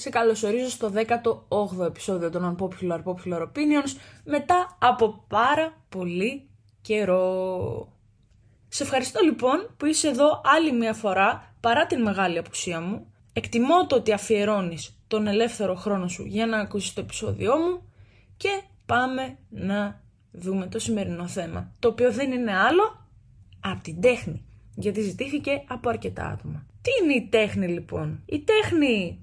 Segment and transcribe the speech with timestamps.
[0.00, 0.92] σε καλωσορίζω στο
[1.48, 6.48] 18ο επεισόδιο των Unpopular Popular Opinions μετά από πάρα πολύ
[6.82, 7.92] καιρό.
[8.68, 13.12] Σε ευχαριστώ λοιπόν που είσαι εδώ άλλη μια φορά παρά την μεγάλη απουσία μου.
[13.32, 17.82] Εκτιμώ το ότι αφιερώνεις τον ελεύθερο χρόνο σου για να ακούσεις το επεισόδιό μου
[18.36, 23.06] και πάμε να δούμε το σημερινό θέμα, το οποίο δεν είναι άλλο
[23.60, 26.66] από την τέχνη, γιατί ζητήθηκε από αρκετά άτομα.
[26.82, 29.22] Τι είναι η τέχνη λοιπόν; Η τέχνη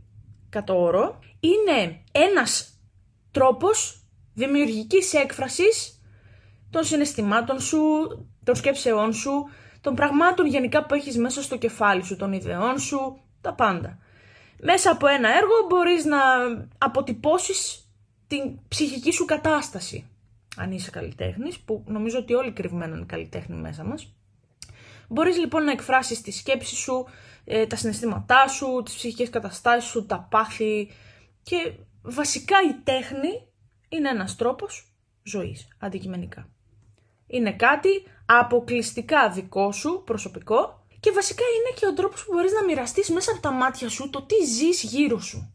[0.56, 2.80] κατά όρο είναι ένας
[3.32, 4.00] τρόπος
[4.34, 6.02] δημιουργικής έκφρασης
[6.70, 7.80] των συναισθημάτων σου,
[8.44, 9.32] των σκέψεών σου,
[9.82, 13.98] των πραγμάτων γενικά που έχεις μέσα στο κεφάλι σου, των ιδεών σου, τα πάντα.
[14.60, 16.20] Μέσα από ένα έργο μπορείς να
[16.78, 17.90] αποτυπώσεις
[18.28, 20.10] την ψυχική σου κατάσταση
[20.58, 24.14] αν είσαι καλλιτέχνης, που νομίζω ότι όλοι κρυβμένοι είναι καλλιτέχνη μέσα μας.
[25.08, 27.06] Μπορείς λοιπόν να εκφράσεις τη σκέψη σου,
[27.46, 30.92] ε, τα συναισθήματά σου, τις ψυχικές καταστάσεις σου, τα πάθη.
[31.44, 33.48] Και βασικά η τέχνη
[33.90, 34.92] είναι ένας τρόπος
[35.24, 36.50] ζωής, αντικειμενικά.
[37.28, 37.90] Είναι κάτι
[38.26, 43.32] αποκλειστικά δικό σου, προσωπικό και βασικά είναι και ο τρόπος που μπορείς να μοιραστείς μέσα
[43.32, 45.54] από τα μάτια σου το τι ζεις γύρω σου,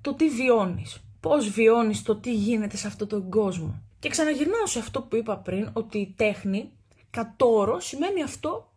[0.00, 3.82] το τι βιώνεις, πώς βιώνεις το τι γίνεται σε αυτόν τον κόσμο.
[3.98, 6.72] Και ξαναγυρνάω σε αυτό που είπα πριν, ότι η τέχνη
[7.10, 8.71] κατόρο σημαίνει αυτό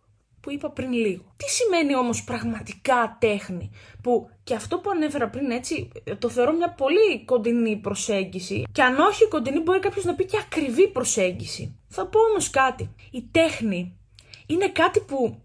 [0.46, 1.24] που είπα πριν λίγο.
[1.38, 6.74] Τι σημαίνει όμως πραγματικά τέχνη, που και αυτό που ανέφερα πριν έτσι το θεωρώ μια
[6.74, 11.80] πολύ κοντινή προσέγγιση και αν όχι κοντινή μπορεί κάποιος να πει και ακριβή προσέγγιση.
[11.88, 13.98] Θα πω όμως κάτι, η τέχνη
[14.46, 15.42] είναι κάτι που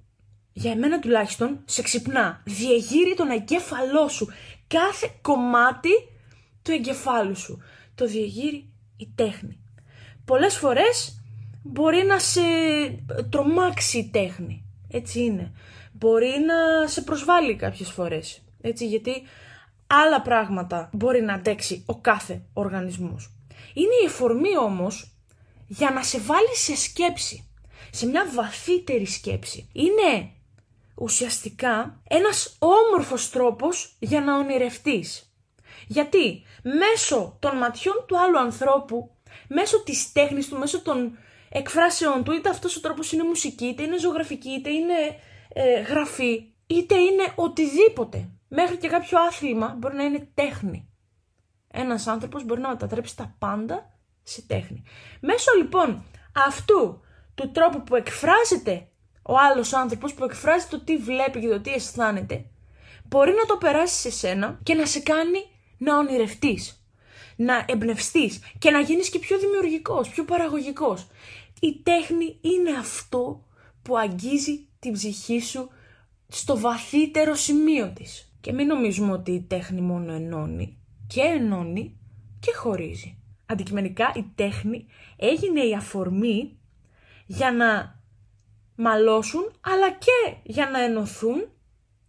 [0.52, 4.28] για εμένα τουλάχιστον σε ξυπνά, διεγείρει τον εγκέφαλό σου,
[4.66, 5.90] κάθε κομμάτι
[6.62, 7.62] του εγκεφάλου σου.
[7.94, 9.60] Το διεγείρει η τέχνη
[10.24, 11.22] πολλές φορές
[11.62, 12.40] μπορεί να σε
[13.30, 14.64] τρομάξει η τέχνη.
[14.90, 15.52] Έτσι είναι.
[15.92, 18.42] Μπορεί να σε προσβάλλει κάποιες φορές.
[18.60, 19.22] Έτσι γιατί
[19.86, 23.32] άλλα πράγματα μπορεί να αντέξει ο κάθε οργανισμός.
[23.74, 25.14] Είναι η εφορμή όμως
[25.66, 27.44] για να σε βάλει σε σκέψη.
[27.90, 29.68] Σε μια βαθύτερη σκέψη.
[29.72, 30.30] Είναι
[30.94, 35.34] ουσιαστικά ένας όμορφος τρόπος για να ονειρευτείς.
[35.86, 39.10] Γιατί μέσω των ματιών του άλλου ανθρώπου
[39.48, 41.18] μέσω της τέχνης του, μέσω των
[41.52, 44.94] εκφράσεων του, είτε αυτός ο τρόπος είναι μουσική, είτε είναι ζωγραφική, είτε είναι
[45.52, 48.28] ε, γραφή, είτε είναι οτιδήποτε.
[48.48, 50.88] Μέχρι και κάποιο άθλημα μπορεί να είναι τέχνη.
[51.72, 54.82] Ένας άνθρωπος μπορεί να μετατρέψει τα πάντα σε τέχνη.
[55.20, 56.04] Μέσω λοιπόν
[56.46, 57.00] αυτού
[57.34, 58.88] του τρόπου που εκφράζεται
[59.22, 62.44] ο άλλος άνθρωπος, που εκφράζει το τι βλέπει και το τι αισθάνεται,
[63.04, 65.38] μπορεί να το περάσει σε σένα και να σε κάνει
[65.78, 66.79] να ονειρευτείς
[67.40, 71.06] να εμπνευστείς και να γίνεις και πιο δημιουργικός, πιο παραγωγικός.
[71.60, 73.44] Η τέχνη είναι αυτό
[73.82, 75.70] που αγγίζει την ψυχή σου
[76.28, 78.32] στο βαθύτερο σημείο της.
[78.40, 80.78] Και μην νομίζουμε ότι η τέχνη μόνο ενώνει.
[81.06, 81.98] Και ενώνει
[82.40, 83.18] και χωρίζει.
[83.46, 84.86] Αντικειμενικά η τέχνη
[85.16, 86.58] έγινε η αφορμή
[87.26, 88.00] για να
[88.74, 91.48] μαλώσουν αλλά και για να ενωθούν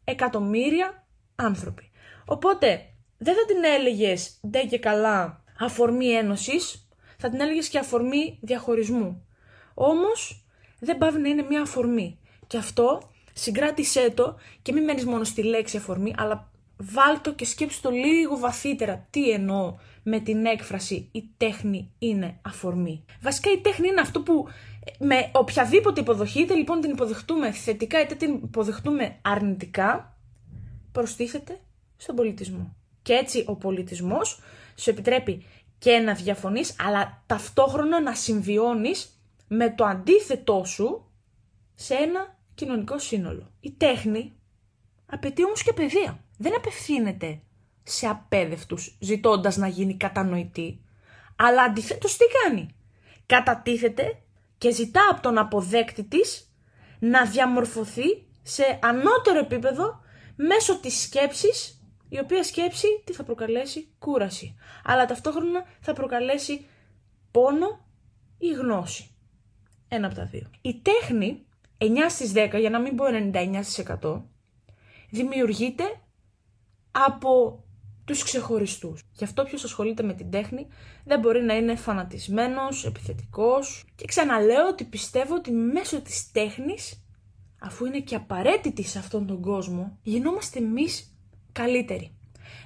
[0.04, 1.92] εκατομμύρια άνθρωποι.
[2.26, 2.91] Οπότε
[3.24, 6.88] δεν θα την έλεγες ντε και καλά αφορμή ένωσης,
[7.18, 9.26] θα την έλεγες και αφορμή διαχωρισμού.
[9.74, 10.46] Όμως
[10.80, 12.20] δεν πάβει να είναι μια αφορμή.
[12.48, 17.82] Και αυτό συγκράτησέ το και μην μένεις μόνο στη λέξη αφορμή, αλλά βάλτο και σκέψου
[17.82, 23.06] το λίγο βαθύτερα τι εννοώ με την έκφραση η τέχνη είναι αφορμή.
[23.22, 24.48] Βασικά η τέχνη είναι αυτό που
[25.00, 30.18] με οποιαδήποτε υποδοχή, είτε λοιπόν την υποδεχτούμε θετικά είτε την υποδεχτούμε αρνητικά,
[30.92, 31.60] προστίθεται
[31.98, 32.76] στον πολιτισμό.
[33.02, 34.40] Και έτσι ο πολιτισμός
[34.76, 35.46] σου επιτρέπει
[35.78, 41.06] και να διαφωνείς, αλλά ταυτόχρονα να συμβιώνεις με το αντίθετό σου
[41.76, 43.52] σε ένα κοινωνικό σύνολο.
[43.60, 44.34] Η τέχνη
[45.06, 46.24] απαιτεί όμως και παιδεία.
[46.38, 47.40] Δεν απευθύνεται
[47.84, 50.82] σε απέδευτους ζητώντας να γίνει κατανοητή,
[51.36, 52.76] αλλά αντιθέτως τι κάνει;
[53.26, 54.22] Κατατίθεται
[54.58, 56.54] και ζητά από τον αποδέκτη της
[57.00, 60.02] να διαμορφωθεί σε ανώτερο επίπεδο
[60.36, 61.81] μέσω της σκέψης
[62.14, 66.66] η οποία σκέψη τι θα προκαλέσει κούραση, αλλά ταυτόχρονα θα προκαλέσει
[67.32, 67.86] πόνο
[68.38, 69.16] ή γνώση.
[69.88, 70.50] Ένα από τα δύο.
[70.62, 71.46] Η τέχνη,
[71.78, 73.06] 9 στις 10, για να μην πω
[74.02, 74.22] 99%,
[75.10, 75.84] δημιουργείται
[76.92, 77.64] από
[78.06, 79.04] τους ξεχωριστούς.
[79.12, 80.68] Γι' αυτό ποιος ασχολείται με την τέχνη
[81.06, 87.06] δεν μπορεί να είναι φανατισμένος, επιθετικός και ξαναλέω ότι πιστεύω ότι μέσω της τέχνης
[87.60, 91.11] αφού είναι και απαραίτητη σε αυτόν τον κόσμο γινόμαστε εμείς
[91.52, 92.12] καλύτεροι.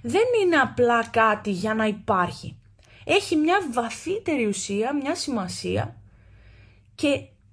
[0.01, 2.57] Δεν είναι απλά κάτι για να υπάρχει.
[3.05, 5.95] Έχει μια βαθύτερη ουσία, μια σημασία
[6.95, 7.07] και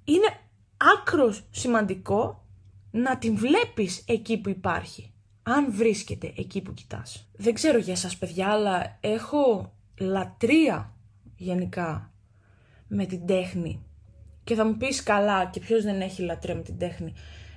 [0.04, 0.40] είναι
[0.76, 2.44] άκρος σημαντικό
[2.90, 5.12] να την βλέπεις εκεί που υπάρχει
[5.42, 7.28] αν βρίσκεται εκεί που κοιτάς.
[7.36, 10.92] Δεν ξέρω για σας παιδιά, αλλά έχω λατρεία
[11.36, 12.12] γενικά
[12.88, 13.82] με την τέχνη.
[14.44, 17.12] Και θα μου πεις καλά και ποιος δεν έχει λατρεία με την τέχνη;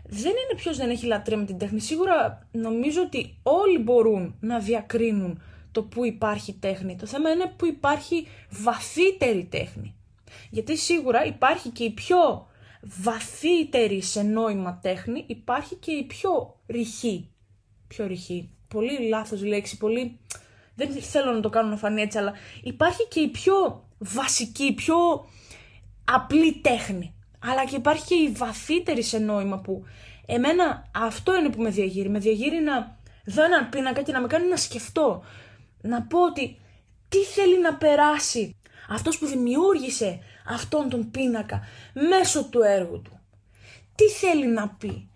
[0.07, 1.79] Δεν είναι ποιος δεν έχει λατρεία με την τέχνη.
[1.79, 5.41] Σίγουρα νομίζω ότι όλοι μπορούν να διακρίνουν
[5.71, 6.95] το που υπάρχει τέχνη.
[6.95, 9.95] Το θέμα είναι που υπάρχει βαθύτερη τέχνη.
[10.49, 12.47] Γιατί σίγουρα υπάρχει και η πιο
[12.81, 17.29] βαθύτερη σε νόημα τέχνη, υπάρχει και η πιο ρηχή
[17.87, 18.49] πιο ρηχή.
[18.67, 20.19] Πολύ λάθος λέξη, πολύ...
[20.75, 24.95] Δεν θέλω να το κάνω να φανεί έτσι, αλλά υπάρχει και η πιο βασική, πιο
[26.05, 27.14] απλή τέχνη.
[27.49, 29.83] Αλλά και υπάρχει και η βαθύτερη σε νόημα που
[30.25, 32.09] εμένα αυτό είναι που με διαγείρει.
[32.09, 35.23] Με διαγείρει να δω έναν πίνακα και να με κάνει να σκεφτώ.
[35.81, 36.59] Να πω ότι
[37.09, 38.55] τι θέλει να περάσει
[38.89, 41.61] αυτός που δημιούργησε αυτόν τον πίνακα
[41.93, 43.19] μέσω του έργου του.
[43.95, 45.09] Τι θέλει να πει,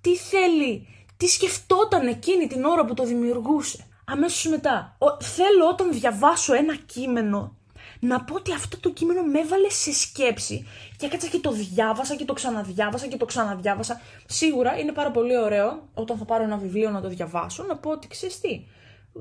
[0.00, 0.86] τι θέλει
[1.16, 3.86] τι σκεφτόταν εκείνη την ώρα που το δημιουργούσε.
[4.04, 7.56] Αμέσως μετά, ο, θέλω όταν διαβάσω ένα κείμενο
[8.00, 10.66] να πω ότι αυτό το κείμενο με έβαλε σε σκέψη
[10.96, 14.00] και έκατσα και το διάβασα και το ξαναδιάβασα και το ξαναδιάβασα.
[14.26, 17.90] Σίγουρα είναι πάρα πολύ ωραίο όταν θα πάρω ένα βιβλίο να το διαβάσω να πω
[17.90, 18.64] ότι ξέρεις τι,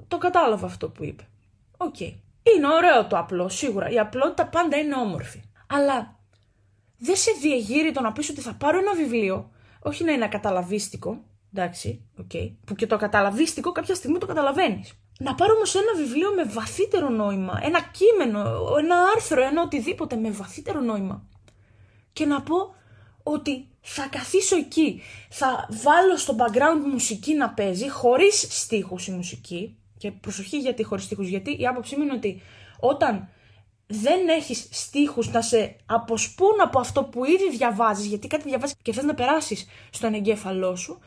[0.07, 1.27] το κατάλαβα αυτό που είπε.
[1.78, 1.96] OK.
[2.00, 2.13] Okay.
[2.56, 3.89] Είναι ωραίο το απλό, σίγουρα.
[3.89, 5.42] Η απλότητα πάντα είναι όμορφη.
[5.68, 6.19] Αλλά
[6.98, 9.50] δεν σε διεγείρει το να πεις ότι θα πάρω ένα βιβλίο,
[9.80, 11.24] όχι να είναι ακαταλαβίστικο,
[11.57, 12.30] Εντάξει, OK.
[12.33, 12.51] Okay.
[12.66, 14.94] Που και το καταλαβίστικο κάποια στιγμή το καταλαβαίνεις.
[15.20, 18.40] Να πάρω όμως ένα βιβλίο με βαθύτερο νόημα, ένα κείμενο,
[18.80, 21.24] ένα άρθρο, ένα οτιδήποτε με βαθύτερο νόημα.
[22.14, 22.76] Και να πω
[23.24, 29.78] ότι θα καθίσω εκεί, θα βάλω στο background μουσική να παίζει, χωρίς στίχους η μουσική.
[29.98, 32.42] Και προσοχή γιατί χωρίς στίχους, γιατί η άποψή μου είναι ότι
[32.80, 33.30] όταν
[33.88, 38.94] δεν έχεις στίχους να σε αποσπούν από αυτό που ήδη διαβάζεις, γιατί κάτι διαβάζεις και
[38.94, 41.00] θες να περάσεις στον εγκέφαλό σου,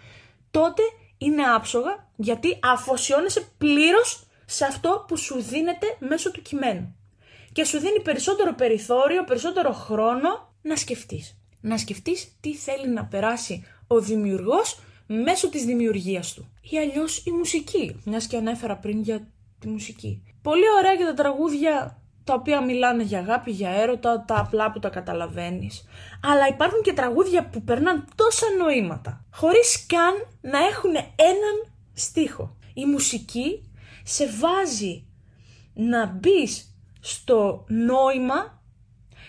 [0.50, 0.82] τότε
[1.18, 6.96] είναι άψογα γιατί αφοσιώνεσαι πλήρως σε αυτό που σου δίνεται μέσω του κειμένου.
[7.52, 11.38] Και σου δίνει περισσότερο περιθώριο, περισσότερο χρόνο να σκεφτείς.
[11.60, 16.52] Να σκεφτείς τι θέλει να περάσει ο δημιουργός μέσω της δημιουργίας του.
[16.60, 19.28] Ή αλλιώς η μουσική, μιας και ανέφερα πριν για
[19.58, 20.22] τη μουσική.
[20.42, 24.78] Πολύ ωραία και τα τραγούδια τα οποία μιλάνε για αγάπη, για έρωτα, τα απλά που
[24.78, 25.84] τα καταλαβαίνεις.
[26.22, 32.56] Αλλά υπάρχουν και τραγούδια που περνάνε τόσα νοήματα, χωρίς καν να έχουν έναν στίχο.
[32.74, 33.70] Η μουσική
[34.04, 35.06] σε βάζει
[35.74, 38.62] να μπεις στο νόημα,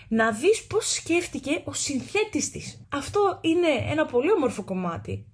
[0.08, 2.86] να δεις πώς σκέφτηκε ο συνθέτης της.
[2.92, 5.26] Αυτό είναι ένα πολύ όμορφο κομμάτι,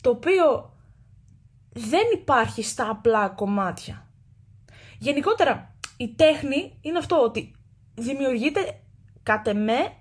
[0.00, 0.72] το οποίο
[1.72, 4.08] δεν υπάρχει στα απλά κομμάτια.
[4.98, 7.54] Γενικότερα, η τέχνη είναι αυτό ότι
[7.94, 8.80] δημιουργείται
[9.22, 9.92] κατ' εμέ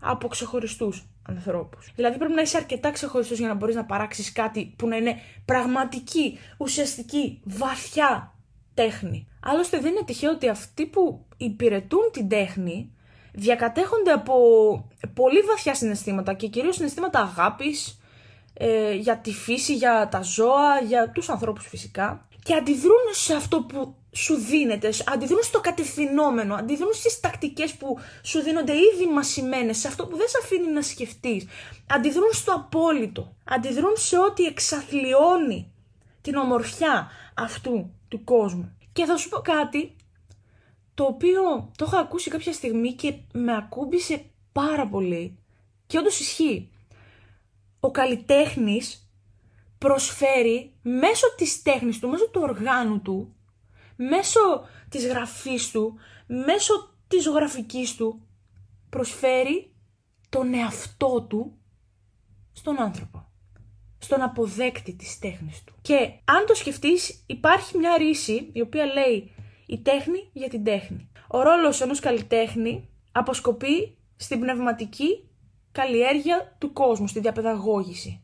[0.00, 1.92] από ξεχωριστούς ανθρώπους.
[1.94, 5.16] Δηλαδή πρέπει να είσαι αρκετά ξεχωριστός για να μπορείς να παράξεις κάτι που να είναι
[5.44, 8.34] πραγματική, ουσιαστική, βαθιά
[8.74, 9.28] τέχνη.
[9.42, 12.92] Άλλωστε δεν είναι τυχαίο ότι αυτοί που υπηρετούν την τέχνη
[13.32, 14.34] διακατέχονται από
[15.14, 18.00] πολύ βαθιά συναισθήματα και κυρίως συναισθήματα αγάπης
[18.54, 23.62] ε, για τη φύση, για τα ζώα, για τους ανθρώπους φυσικά και αντιδρούν σε αυτό
[23.62, 29.88] που σου δίνεται, αντιδρούν στο κατευθυνόμενο, αντιδρούν στις τακτικές που σου δίνονται ήδη μασημένες, σε
[29.88, 31.46] αυτό που δεν σε αφήνει να σκεφτείς,
[31.86, 35.72] αντιδρούν στο απόλυτο, αντιδρούν σε ό,τι εξαθλιώνει
[36.20, 38.76] την ομορφιά αυτού του κόσμου.
[38.92, 39.96] Και θα σου πω κάτι
[40.94, 45.38] το οποίο το έχω ακούσει κάποια στιγμή και με ακούμπησε πάρα πολύ
[45.86, 46.70] και όντως ισχύει.
[47.80, 49.10] Ο καλλιτέχνης
[49.78, 53.34] προσφέρει μέσω της τέχνης του, μέσω του οργάνου του,
[53.96, 54.40] μέσω
[54.88, 55.94] της γραφής του,
[56.26, 58.26] μέσω της ζωγραφικής του,
[58.90, 59.72] προσφέρει
[60.28, 61.58] τον εαυτό του
[62.52, 63.26] στον άνθρωπο.
[63.98, 65.74] Στον αποδέκτη της τέχνης του.
[65.82, 65.94] Και
[66.24, 69.34] αν το σκεφτείς υπάρχει μια ρίση η οποία λέει
[69.66, 71.10] η τέχνη για την τέχνη.
[71.28, 75.28] Ο ρόλος ενός καλλιτέχνη αποσκοπεί στην πνευματική
[75.72, 78.22] καλλιέργεια του κόσμου, στη διαπαιδαγώγηση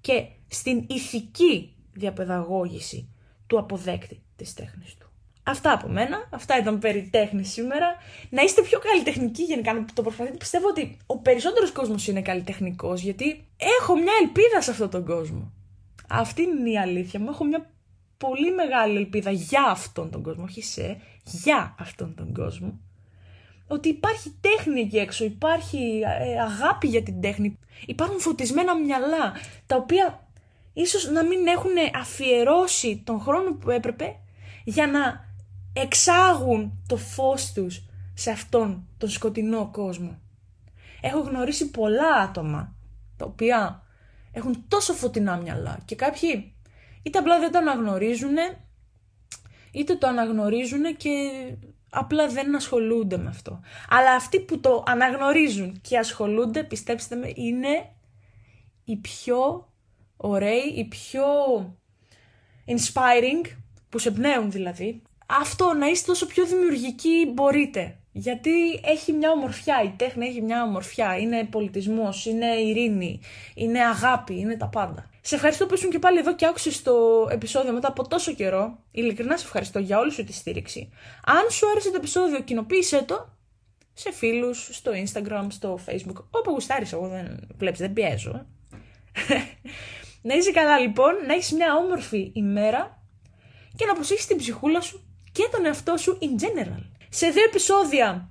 [0.00, 3.08] και στην ηθική διαπαιδαγώγηση
[3.46, 5.06] του αποδέκτη της τέχνης του.
[5.42, 6.28] Αυτά από μένα.
[6.30, 7.86] Αυτά ήταν περί τέχνης σήμερα.
[8.30, 10.36] Να είστε πιο καλλιτεχνικοί γενικά να το προσπαθείτε.
[10.36, 13.44] Πιστεύω ότι ο περισσότερος κόσμος είναι καλλιτεχνικός γιατί
[13.80, 15.52] έχω μια ελπίδα σε αυτόν τον κόσμο.
[16.08, 17.28] Αυτή είναι η αλήθεια μου.
[17.30, 17.70] Έχω μια
[18.20, 22.78] πολύ μεγάλη ελπίδα για αυτόν τον κόσμο, όχι σε, για αυτόν τον κόσμο,
[23.66, 29.32] ότι υπάρχει τέχνη εκεί έξω, υπάρχει ε, αγάπη για την τέχνη, υπάρχουν φωτισμένα μυαλά,
[29.66, 30.26] τα οποία
[30.72, 31.70] ίσως να μην έχουν
[32.00, 34.16] αφιερώσει τον χρόνο που έπρεπε
[34.70, 35.24] για να
[35.72, 37.82] εξάγουν το φως τους
[38.14, 40.18] σε αυτόν τον σκοτεινό κόσμο.
[41.00, 42.76] Έχω γνωρίσει πολλά άτομα
[43.16, 43.82] τα οποία
[44.32, 46.54] έχουν τόσο φωτεινά μυαλά και κάποιοι
[47.02, 48.36] είτε απλά δεν το αναγνωρίζουν
[49.72, 51.10] είτε το αναγνωρίζουν και
[51.90, 53.60] απλά δεν ασχολούνται με αυτό.
[53.88, 57.92] Αλλά αυτοί που το αναγνωρίζουν και ασχολούνται, πιστέψτε με, είναι
[58.84, 59.68] οι πιο
[60.16, 61.24] ωραίοι, οι πιο
[62.66, 63.56] inspiring,
[63.90, 65.02] που σε πνέουν δηλαδή.
[65.26, 67.94] Αυτό, να είστε όσο πιο δημιουργικοί μπορείτε.
[68.12, 68.50] Γιατί
[68.84, 71.16] έχει μια ομορφιά, η τέχνη έχει μια ομορφιά.
[71.18, 73.20] Είναι πολιτισμός, είναι ειρήνη,
[73.54, 75.10] είναι αγάπη, είναι τα πάντα.
[75.20, 76.92] Σε ευχαριστώ που ήσουν και πάλι εδώ και άκουσες το
[77.30, 78.78] επεισόδιο μετά από τόσο καιρό.
[78.90, 80.90] Ειλικρινά σε ευχαριστώ για όλη σου τη στήριξη.
[81.24, 83.28] Αν σου άρεσε το επεισόδιο, κοινοποίησέ το
[83.92, 88.30] σε φίλους, στο Instagram, στο Facebook, όπου γουστάρεις, εγώ δεν βλέπεις, δεν πιέζω.
[90.22, 92.99] να είσαι καλά λοιπόν, να έχεις μια όμορφη ημέρα
[93.80, 96.82] και να προσέχεις την ψυχούλα σου και τον εαυτό σου in general.
[97.08, 98.30] Σε δύο επεισόδια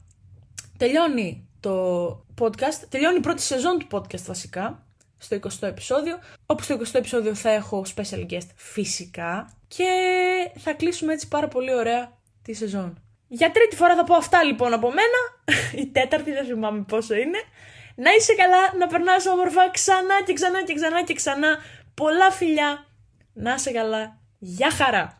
[0.78, 2.10] τελειώνει το
[2.42, 4.86] podcast, τελειώνει η πρώτη σεζόν του podcast βασικά,
[5.18, 9.86] στο 20ο επεισόδιο, όπου στο 20ο επεισόδιο θα έχω special guest φυσικά και
[10.58, 13.02] θα κλείσουμε έτσι πάρα πολύ ωραία τη σεζόν.
[13.28, 15.20] Για τρίτη φορά θα πω αυτά λοιπόν από μένα,
[15.84, 17.40] η τέταρτη δεν θυμάμαι πόσο είναι.
[17.96, 21.58] Να είσαι καλά, να περνάς όμορφα ξανά και ξανά και ξανά και ξανά.
[21.94, 22.86] Πολλά φιλιά,
[23.34, 25.19] να είσαι καλά, γεια χαρά!